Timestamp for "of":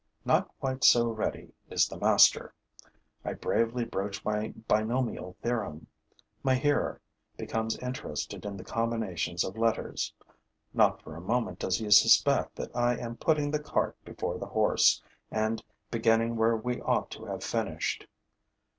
9.43-9.59